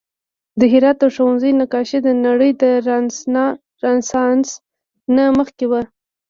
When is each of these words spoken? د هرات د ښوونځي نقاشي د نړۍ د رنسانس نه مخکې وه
د 0.59 0.61
هرات 0.71 0.97
د 1.01 1.05
ښوونځي 1.15 1.51
نقاشي 1.61 1.99
د 2.03 2.09
نړۍ 2.25 2.51
د 2.61 2.63
رنسانس 3.83 4.47
نه 5.15 5.25
مخکې 5.37 5.65
وه 5.71 5.81